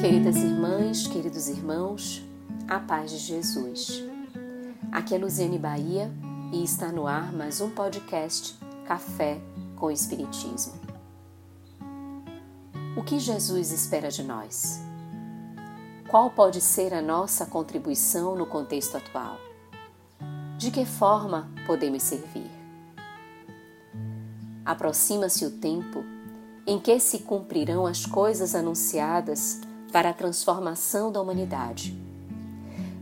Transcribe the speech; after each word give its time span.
Queridas 0.00 0.36
irmãs, 0.36 1.06
queridos 1.06 1.48
irmãos, 1.50 2.24
a 2.66 2.80
paz 2.80 3.10
de 3.10 3.18
Jesus. 3.18 4.02
Aqui 4.90 5.14
é 5.14 5.18
Luziane 5.18 5.58
Bahia 5.58 6.10
e 6.50 6.64
está 6.64 6.90
no 6.90 7.06
ar 7.06 7.30
mais 7.34 7.60
um 7.60 7.68
podcast 7.68 8.58
Café 8.86 9.38
com 9.76 9.90
Espiritismo. 9.90 10.72
O 12.96 13.04
que 13.04 13.18
Jesus 13.18 13.72
espera 13.72 14.10
de 14.10 14.22
nós? 14.22 14.80
Qual 16.08 16.30
pode 16.30 16.62
ser 16.62 16.94
a 16.94 17.02
nossa 17.02 17.44
contribuição 17.44 18.34
no 18.34 18.46
contexto 18.46 18.96
atual? 18.96 19.36
De 20.56 20.70
que 20.70 20.86
forma 20.86 21.50
podemos 21.66 22.02
servir? 22.02 22.50
Aproxima-se 24.64 25.44
o 25.44 25.50
tempo 25.50 26.02
em 26.66 26.78
que 26.80 26.98
se 26.98 27.18
cumprirão 27.18 27.84
as 27.84 28.06
coisas 28.06 28.54
anunciadas 28.54 29.60
para 29.90 30.10
a 30.10 30.14
transformação 30.14 31.12
da 31.12 31.20
humanidade. 31.20 32.00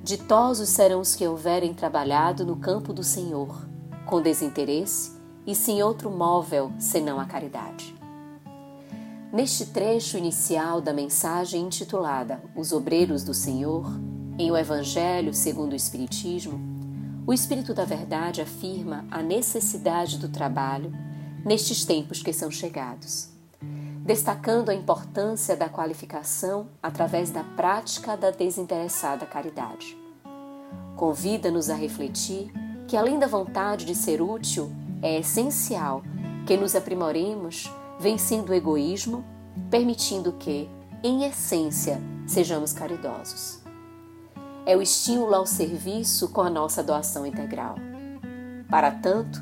Ditosos 0.02 0.70
serão 0.70 1.00
os 1.00 1.14
que 1.14 1.26
houverem 1.26 1.74
trabalhado 1.74 2.44
no 2.44 2.56
campo 2.56 2.92
do 2.92 3.04
Senhor, 3.04 3.66
com 4.06 4.22
desinteresse 4.22 5.12
e 5.46 5.54
sem 5.54 5.82
outro 5.82 6.10
móvel 6.10 6.72
senão 6.78 7.20
a 7.20 7.26
caridade. 7.26 7.94
Neste 9.32 9.66
trecho 9.66 10.16
inicial 10.16 10.80
da 10.80 10.92
mensagem 10.92 11.62
intitulada 11.62 12.42
Os 12.56 12.72
Obreiros 12.72 13.22
do 13.22 13.34
Senhor, 13.34 13.86
em 14.38 14.50
o 14.50 14.56
Evangelho 14.56 15.34
segundo 15.34 15.72
o 15.72 15.76
Espiritismo, 15.76 16.58
o 17.26 17.32
Espírito 17.34 17.74
da 17.74 17.84
Verdade 17.84 18.40
afirma 18.40 19.04
a 19.10 19.22
necessidade 19.22 20.16
do 20.16 20.30
trabalho 20.30 20.90
nestes 21.44 21.84
tempos 21.84 22.22
que 22.22 22.32
são 22.32 22.50
chegados 22.50 23.37
destacando 24.08 24.70
a 24.70 24.74
importância 24.74 25.54
da 25.54 25.68
qualificação 25.68 26.70
através 26.82 27.30
da 27.30 27.44
prática 27.44 28.16
da 28.16 28.30
desinteressada 28.30 29.26
caridade. 29.26 29.98
Convida-nos 30.96 31.68
a 31.68 31.74
refletir 31.74 32.50
que, 32.86 32.96
além 32.96 33.18
da 33.18 33.26
vontade 33.26 33.84
de 33.84 33.94
ser 33.94 34.22
útil, 34.22 34.72
é 35.02 35.18
essencial 35.18 36.02
que 36.46 36.56
nos 36.56 36.74
aprimoremos 36.74 37.70
vencendo 38.00 38.48
o 38.48 38.54
egoísmo, 38.54 39.22
permitindo 39.70 40.32
que, 40.32 40.70
em 41.04 41.24
essência, 41.24 42.00
sejamos 42.26 42.72
caridosos. 42.72 43.60
É 44.64 44.74
o 44.74 44.80
estímulo 44.80 45.34
ao 45.34 45.44
serviço 45.44 46.30
com 46.30 46.40
a 46.40 46.48
nossa 46.48 46.82
doação 46.82 47.26
integral. 47.26 47.74
Para 48.70 48.90
tanto, 48.90 49.38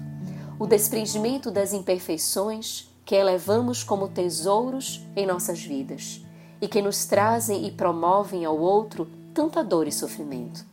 o 0.58 0.66
desprendimento 0.66 1.52
das 1.52 1.72
imperfeições 1.72 2.95
que 3.06 3.14
elevamos 3.14 3.84
como 3.84 4.08
tesouros 4.08 5.00
em 5.14 5.24
nossas 5.24 5.62
vidas 5.62 6.26
e 6.60 6.66
que 6.66 6.82
nos 6.82 7.06
trazem 7.06 7.64
e 7.64 7.70
promovem 7.70 8.44
ao 8.44 8.58
outro 8.58 9.08
tanta 9.32 9.62
dor 9.62 9.86
e 9.86 9.92
sofrimento. 9.92 10.66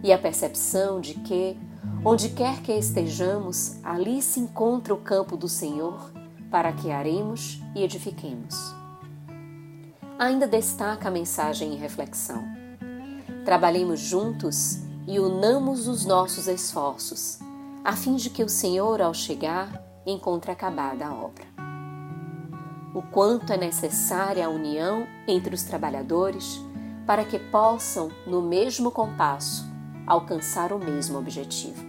E 0.00 0.12
a 0.12 0.18
percepção 0.18 1.00
de 1.00 1.14
que, 1.14 1.58
onde 2.04 2.28
quer 2.28 2.62
que 2.62 2.72
estejamos, 2.72 3.78
ali 3.82 4.22
se 4.22 4.38
encontra 4.38 4.94
o 4.94 4.98
campo 4.98 5.36
do 5.36 5.48
Senhor 5.48 6.12
para 6.52 6.72
que 6.72 6.92
aremos 6.92 7.60
e 7.74 7.82
edifiquemos. 7.82 8.54
Ainda 10.20 10.46
destaca 10.46 11.08
a 11.08 11.10
mensagem 11.10 11.74
em 11.74 11.76
reflexão. 11.76 12.44
Trabalhemos 13.44 13.98
juntos 13.98 14.78
e 15.04 15.18
unamos 15.18 15.88
os 15.88 16.04
nossos 16.04 16.46
esforços, 16.46 17.40
a 17.84 17.96
fim 17.96 18.14
de 18.14 18.30
que 18.30 18.44
o 18.44 18.48
Senhor, 18.48 19.02
ao 19.02 19.12
chegar, 19.12 19.82
encontre 20.06 20.52
acabada 20.52 21.06
a 21.06 21.12
obra 21.12 21.45
o 22.96 23.02
quanto 23.02 23.52
é 23.52 23.58
necessária 23.58 24.46
a 24.46 24.48
união 24.48 25.06
entre 25.28 25.54
os 25.54 25.62
trabalhadores 25.62 26.58
para 27.06 27.26
que 27.26 27.38
possam, 27.38 28.10
no 28.26 28.40
mesmo 28.40 28.90
compasso, 28.90 29.66
alcançar 30.06 30.72
o 30.72 30.78
mesmo 30.78 31.18
objetivo. 31.18 31.84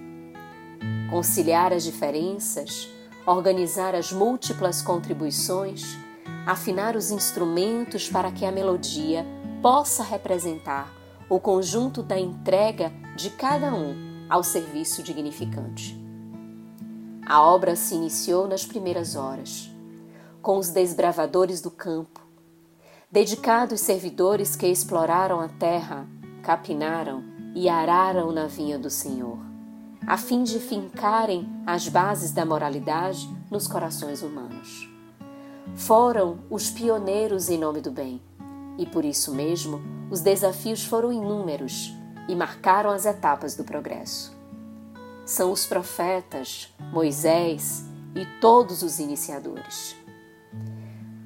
Conciliar 1.10 1.72
as 1.72 1.86
diferenças, 1.86 2.90
organizar 3.26 3.96
as 3.96 4.12
múltiplas 4.12 4.82
contribuições, 4.82 5.98
afinar 6.46 6.98
os 6.98 7.10
instrumentos 7.10 8.10
para 8.10 8.30
que 8.30 8.46
a 8.46 8.52
melodia 8.52 9.26
possa 9.62 10.04
representar 10.04 10.94
o 11.30 11.40
conjunto 11.40 12.04
da 12.04 12.20
entrega 12.20 12.92
de 13.16 13.30
cada 13.30 13.74
um 13.74 14.26
ao 14.30 14.44
serviço 14.44 15.02
dignificante. 15.02 15.98
A 17.26 17.42
obra 17.42 17.78
se 17.78 17.96
iniciou 17.96 18.46
nas 18.46 18.66
primeiras 18.66 19.16
horas 19.16 19.77
com 20.48 20.58
os 20.58 20.70
desbravadores 20.70 21.60
do 21.60 21.70
campo, 21.70 22.22
dedicados 23.12 23.82
servidores 23.82 24.56
que 24.56 24.66
exploraram 24.66 25.42
a 25.42 25.50
terra, 25.50 26.08
capinaram 26.42 27.22
e 27.54 27.68
araram 27.68 28.32
na 28.32 28.48
vinha 28.48 28.80
do 28.80 28.90
Senhor, 28.90 29.40
a 30.08 30.18
fim 30.18 30.46
de 30.46 30.58
fincarem 30.58 31.46
as 31.66 31.90
bases 31.90 32.32
da 32.32 32.46
moralidade 32.46 33.30
nos 33.52 33.68
corações 33.68 34.24
humanos. 34.24 34.90
Foram 35.76 36.40
os 36.50 36.70
pioneiros 36.70 37.50
em 37.50 37.58
nome 37.58 37.82
do 37.82 37.92
bem, 37.92 38.22
e 38.78 38.86
por 38.86 39.04
isso 39.04 39.36
mesmo 39.36 39.82
os 40.10 40.22
desafios 40.22 40.86
foram 40.86 41.12
inúmeros 41.12 41.94
e 42.26 42.34
marcaram 42.34 42.90
as 42.90 43.06
etapas 43.06 43.54
do 43.54 43.66
progresso. 43.66 44.34
São 45.26 45.52
os 45.52 45.66
profetas, 45.66 46.74
Moisés 46.94 47.84
e 48.16 48.26
todos 48.40 48.82
os 48.82 48.98
iniciadores. 48.98 50.07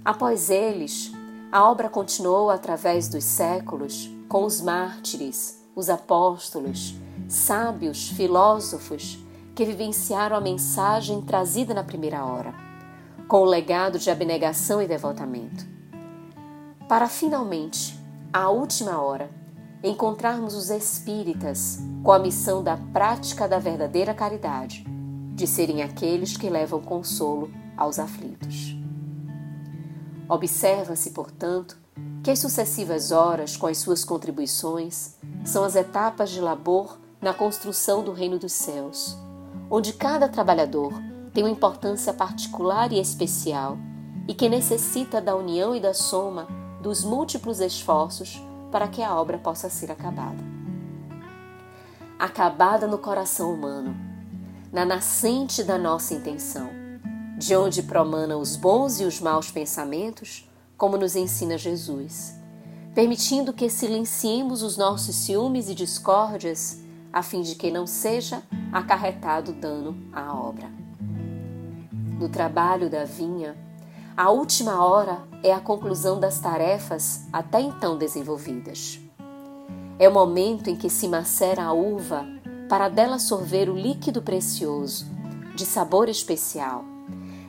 Após 0.04 0.50
eles, 0.50 1.12
a 1.52 1.70
obra 1.70 1.88
continuou 1.88 2.50
através 2.50 3.08
dos 3.08 3.24
séculos 3.24 4.10
com 4.28 4.46
os 4.46 4.60
mártires, 4.60 5.64
os 5.76 5.92
apóstolos, 5.92 6.96
sábios, 7.30 8.10
filósofos 8.10 9.20
que 9.54 9.64
vivenciaram 9.64 10.36
a 10.36 10.42
mensagem 10.42 11.22
trazida 11.22 11.76
na 11.76 11.84
primeira 11.84 12.26
hora, 12.26 12.52
com 13.28 13.42
o 13.42 13.46
legado 13.46 14.00
de 14.00 14.10
abnegação 14.10 14.82
e 14.82 14.88
devotamento. 14.88 15.68
Para 16.90 17.08
finalmente, 17.08 18.00
à 18.34 18.50
última 18.50 19.00
hora, 19.00 19.30
encontrarmos 19.84 20.56
os 20.56 20.72
espíritas 20.72 21.78
com 22.04 22.12
a 22.12 22.18
missão 22.18 22.64
da 22.64 22.76
prática 22.76 23.48
da 23.48 23.60
verdadeira 23.60 24.16
caridade, 24.16 24.84
de 25.36 25.46
serem 25.46 25.84
aqueles 25.84 26.36
que 26.36 26.50
levam 26.50 26.82
consolo 26.82 27.52
aos 27.78 28.00
aflitos. 28.00 28.81
Observa-se, 30.32 31.12
portanto, 31.12 31.78
que 32.24 32.32
as 32.32 32.40
sucessivas 32.40 33.12
horas, 33.12 33.58
com 33.58 33.68
as 33.68 33.80
suas 33.80 34.06
contribuições, 34.06 35.16
são 35.44 35.66
as 35.66 35.76
etapas 35.76 36.30
de 36.30 36.40
labor 36.40 36.98
na 37.22 37.34
construção 37.34 38.02
do 38.02 38.14
reino 38.14 38.40
dos 38.40 38.54
céus, 38.54 39.18
onde 39.70 39.92
cada 39.92 40.30
trabalhador 40.30 40.94
tem 41.34 41.44
uma 41.44 41.50
importância 41.50 42.14
particular 42.14 42.94
e 42.94 43.00
especial 43.02 43.78
e 44.26 44.34
que 44.34 44.48
necessita 44.48 45.20
da 45.20 45.36
união 45.36 45.76
e 45.76 45.82
da 45.82 45.94
soma 45.94 46.48
dos 46.82 47.04
múltiplos 47.04 47.60
esforços 47.60 48.42
para 48.72 48.88
que 48.88 49.04
a 49.04 49.14
obra 49.14 49.38
possa 49.38 49.70
ser 49.70 49.92
acabada. 49.92 50.42
Acabada 52.18 52.88
no 52.88 52.98
coração 52.98 53.54
humano, 53.54 53.94
na 54.72 54.86
nascente 54.86 55.62
da 55.62 55.78
nossa 55.78 56.14
intenção 56.14 56.81
de 57.42 57.56
onde 57.56 57.82
promanam 57.82 58.40
os 58.40 58.56
bons 58.56 59.02
e 59.02 59.04
os 59.04 59.20
maus 59.20 59.50
pensamentos, 59.50 60.48
como 60.78 60.96
nos 60.96 61.16
ensina 61.16 61.58
Jesus, 61.58 62.36
permitindo 62.94 63.52
que 63.52 63.68
silenciemos 63.68 64.62
os 64.62 64.78
nossos 64.78 65.16
ciúmes 65.16 65.68
e 65.68 65.74
discórdias, 65.74 66.78
a 67.12 67.24
fim 67.24 67.42
de 67.42 67.56
que 67.56 67.72
não 67.72 67.88
seja 67.88 68.44
acarretado 68.72 69.54
dano 69.54 69.98
à 70.14 70.32
obra. 70.36 70.70
No 72.20 72.30
trabalho 72.30 72.92
da 72.92 73.06
vinha, 73.06 73.58
a 74.16 74.30
última 74.30 74.86
hora 74.86 75.24
é 75.42 75.52
a 75.52 75.60
conclusão 75.60 76.20
das 76.20 76.38
tarefas 76.38 77.26
até 77.34 77.60
então 77.60 77.98
desenvolvidas. 77.98 79.00
É 79.98 80.08
o 80.08 80.14
momento 80.14 80.70
em 80.70 80.76
que 80.76 80.92
se 80.92 81.08
macera 81.08 81.64
a 81.64 81.74
uva 81.74 82.24
para 82.70 82.88
dela 82.88 83.18
sorver 83.18 83.68
o 83.68 83.76
líquido 83.76 84.22
precioso, 84.22 85.08
de 85.56 85.66
sabor 85.66 86.08
especial, 86.08 86.91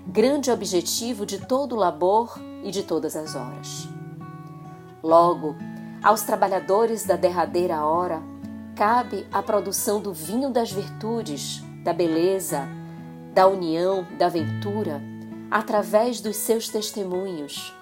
grande 0.07 0.51
objetivo 0.51 1.25
de 1.25 1.39
todo 1.39 1.75
o 1.75 1.79
labor 1.79 2.39
e 2.63 2.71
de 2.71 2.83
todas 2.83 3.15
as 3.15 3.35
horas. 3.35 3.89
Logo, 5.03 5.55
aos 6.03 6.23
trabalhadores 6.23 7.05
da 7.05 7.17
derradeira 7.17 7.85
hora, 7.85 8.23
cabe 8.75 9.27
a 9.33 9.43
produção 9.43 10.01
do 10.01 10.13
vinho 10.13 10.51
das 10.51 10.73
virtudes, 10.73 11.63
da 11.85 11.93
beleza, 11.93 12.69
da 13.33 13.47
união, 13.47 14.07
da 14.19 14.29
ventura, 14.29 15.01
através 15.51 16.21
dos 16.21 16.37
seus 16.37 16.69
testemunhos, 16.69 17.75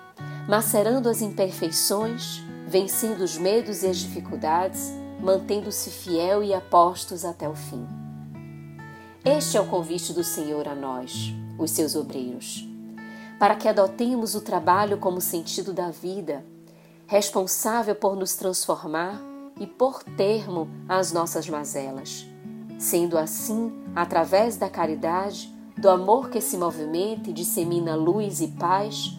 macerando 0.49 1.09
as 1.09 1.23
imperfeições, 1.23 2.43
vencendo 2.67 3.23
os 3.23 3.37
medos 3.37 3.83
e 3.83 3.87
as 3.87 3.97
dificuldades, 3.97 4.93
mantendo-se 5.21 5.91
fiel 5.91 6.43
e 6.43 6.55
apostos 6.55 7.25
até 7.25 7.49
o 7.49 7.55
fim. 7.55 7.87
Este 9.25 9.57
é 9.57 9.61
o 9.61 9.67
convite 9.67 10.13
do 10.13 10.25
Senhor 10.25 10.67
a 10.67 10.75
nós 10.75 11.35
os 11.63 11.71
seus 11.71 11.95
obreiros, 11.95 12.67
para 13.39 13.55
que 13.55 13.69
adotemos 13.69 14.35
o 14.35 14.41
trabalho 14.41 14.99
como 14.99 15.21
sentido 15.21 15.73
da 15.73 15.91
vida, 15.91 16.45
responsável 17.07 17.95
por 17.95 18.17
nos 18.17 18.35
transformar 18.35 19.21
e 19.59 19.67
por 19.67 20.03
termo 20.03 20.69
às 20.89 21.13
nossas 21.13 21.49
mazelas, 21.49 22.27
sendo 22.79 23.19
assim, 23.19 23.73
através 23.95 24.57
da 24.57 24.71
caridade, 24.71 25.55
do 25.77 25.89
amor 25.89 26.31
que 26.31 26.41
se 26.41 26.57
movimenta 26.57 27.31
e 27.31 27.33
dissemina 27.33 27.95
luz 27.95 28.41
e 28.41 28.49
paz, 28.49 29.19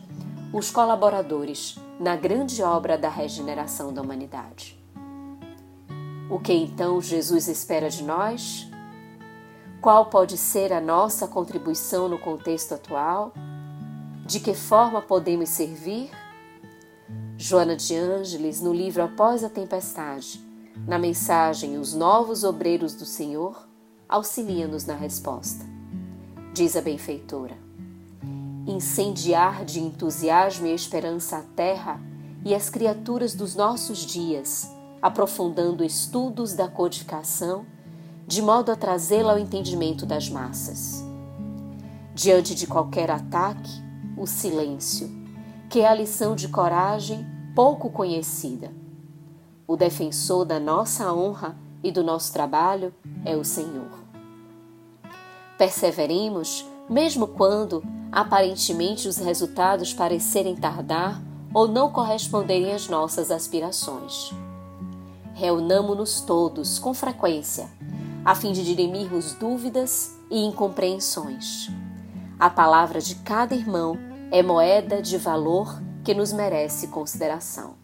os 0.54 0.72
colaboradores 0.72 1.76
na 2.00 2.16
grande 2.16 2.64
obra 2.64 2.98
da 2.98 3.10
regeneração 3.10 3.94
da 3.94 4.02
humanidade. 4.02 4.80
O 6.30 6.40
que 6.40 6.54
então 6.54 7.02
Jesus 7.02 7.48
espera 7.48 7.90
de 7.90 8.04
nós? 8.04 8.71
Qual 9.82 10.06
pode 10.06 10.38
ser 10.38 10.72
a 10.72 10.80
nossa 10.80 11.28
contribuição 11.28 12.08
no 12.08 12.20
contexto 12.20 12.76
atual? 12.76 13.34
De 14.28 14.40
que 14.40 14.54
forma 14.54 15.02
podemos 15.02 15.50
servir? 15.50 16.12
Joana 17.36 17.76
de 17.76 17.96
Ângeles, 17.96 18.62
no 18.62 18.72
livro 18.72 19.02
Após 19.02 19.44
a 19.44 19.50
Tempestade, 19.50 20.40
na 20.88 21.00
mensagem 21.00 21.80
Os 21.80 21.96
Novos 21.96 22.44
Obreiros 22.44 22.94
do 22.94 23.06
Senhor, 23.06 23.68
auxilia-nos 24.08 24.86
na 24.86 24.94
resposta. 24.94 25.66
Diz 26.54 26.78
a 26.78 26.82
benfeitora: 26.82 27.58
incendiar 28.68 29.66
de 29.66 29.80
entusiasmo 29.80 30.68
e 30.68 30.76
esperança 30.76 31.38
a 31.38 31.42
terra 31.56 32.00
e 32.46 32.54
as 32.54 32.70
criaturas 32.70 33.34
dos 33.34 33.56
nossos 33.56 34.06
dias, 34.06 34.72
aprofundando 35.02 35.84
estudos 35.84 36.54
da 36.54 36.68
codificação, 36.68 37.66
de 38.32 38.42
modo 38.42 38.72
a 38.72 38.78
trazê-la 38.78 39.34
ao 39.34 39.38
entendimento 39.38 40.06
das 40.06 40.30
massas. 40.30 41.04
Diante 42.16 42.56
de 42.56 42.66
qualquer 42.66 43.12
ataque, 43.12 43.70
o 44.18 44.26
silêncio, 44.26 45.12
que 45.70 45.82
é 45.82 45.88
a 45.90 45.94
lição 45.94 46.34
de 46.34 46.48
coragem 46.48 47.28
pouco 47.54 47.90
conhecida. 47.90 48.72
O 49.68 49.76
defensor 49.76 50.46
da 50.46 50.62
nossa 50.62 51.14
honra 51.14 51.58
e 51.84 51.92
do 51.92 52.06
nosso 52.06 52.32
trabalho 52.32 52.94
é 53.26 53.36
o 53.36 53.44
Senhor. 53.44 54.00
Perseveremos, 55.58 56.66
mesmo 56.90 57.28
quando 57.28 57.84
aparentemente 58.14 59.10
os 59.10 59.18
resultados 59.18 59.94
parecerem 59.94 60.56
tardar 60.56 61.22
ou 61.54 61.68
não 61.68 61.92
corresponderem 61.92 62.72
às 62.72 62.88
nossas 62.88 63.30
aspirações. 63.30 64.32
Reunamo-nos 65.34 66.22
todos 66.22 66.80
com 66.80 66.94
frequência, 66.94 67.70
a 68.24 68.36
fim 68.36 68.52
de 68.52 68.64
dirimirmos 68.64 69.34
dúvidas 69.34 70.16
e 70.30 70.40
incompreensões. 70.46 71.70
A 72.40 72.50
palavra 72.50 73.02
de 73.02 73.16
cada 73.16 73.56
irmão 73.56 73.98
é 74.32 74.44
moeda 74.44 75.02
de 75.02 75.18
valor 75.18 75.82
que 76.04 76.14
nos 76.14 76.32
merece 76.32 76.88
consideração. 76.88 77.76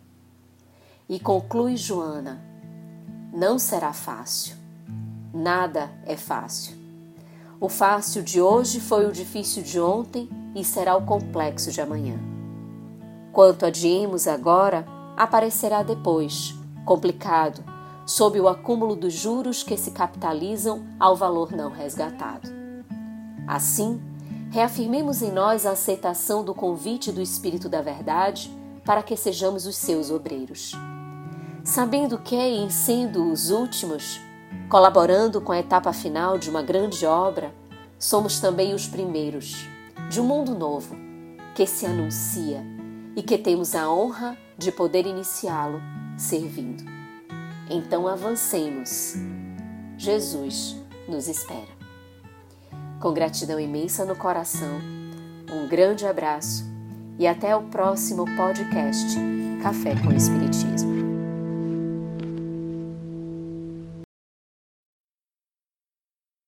E 1.10 1.20
conclui 1.20 1.76
Joana: 1.76 2.42
não 3.34 3.58
será 3.58 3.94
fácil. 3.94 4.56
Nada 5.34 5.92
é 6.06 6.16
fácil. 6.16 6.76
O 7.60 7.70
fácil 7.70 8.22
de 8.22 8.40
hoje 8.40 8.80
foi 8.80 9.08
o 9.08 9.12
difícil 9.12 9.64
de 9.64 9.80
ontem 9.80 10.30
e 10.56 10.64
será 10.64 10.96
o 10.96 11.06
complexo 11.06 11.72
de 11.72 11.82
amanhã. 11.82 12.20
Quanto 13.34 13.66
adiemos 13.66 14.28
agora, 14.28 14.86
aparecerá 15.16 15.82
depois, 15.84 16.56
complicado, 16.86 17.64
sob 18.08 18.40
o 18.40 18.48
acúmulo 18.48 18.96
dos 18.96 19.14
juros 19.14 19.62
que 19.62 19.78
se 19.78 19.92
capitalizam 19.92 20.88
ao 21.00 21.16
valor 21.16 21.52
não 21.52 21.70
resgatado. 21.70 22.50
Assim, 23.46 24.02
reafirmemos 24.50 25.22
em 25.22 25.32
nós 25.32 25.68
a 25.68 25.72
aceitação 25.72 26.44
do 26.44 26.56
convite 26.56 27.12
do 27.12 27.22
Espírito 27.22 27.70
da 27.70 27.84
Verdade 27.84 28.52
para 28.84 29.04
que 29.04 29.16
sejamos 29.16 29.68
os 29.68 29.76
seus 29.76 30.10
obreiros. 30.10 30.72
Sabendo 31.64 32.18
que, 32.18 32.36
em 32.36 32.70
sendo 32.72 33.32
os 33.32 33.52
últimos, 33.52 34.20
Colaborando 34.70 35.40
com 35.40 35.54
a 35.54 35.60
etapa 35.60 35.94
final 35.94 36.38
de 36.38 36.50
uma 36.50 36.62
grande 36.62 37.06
obra, 37.06 37.54
somos 37.98 38.40
também 38.42 38.74
os 38.74 38.86
primeiros 38.86 39.66
de 40.10 40.20
um 40.20 40.26
mundo 40.26 40.54
novo 40.54 40.96
que 41.56 41.66
se 41.66 41.86
anuncia 41.86 42.62
e 43.16 43.24
que 43.24 43.38
temos 43.38 43.74
a 43.74 43.90
honra 43.90 44.38
de 44.58 44.70
poder 44.70 45.06
iniciá-lo 45.06 45.82
servindo. 46.18 46.97
Então 47.70 48.08
avancemos. 48.08 49.16
Jesus 49.98 50.76
nos 51.08 51.28
espera. 51.28 51.78
Com 53.00 53.14
gratidão 53.14 53.60
imensa 53.60 54.06
no 54.06 54.16
coração, 54.16 54.80
um 55.52 55.68
grande 55.68 56.06
abraço 56.06 56.66
e 57.20 57.28
até 57.28 57.56
o 57.56 57.64
próximo 57.64 58.26
podcast 58.36 59.18
Café 59.62 59.96
com 60.04 60.12
Espiritismo. 60.14 60.97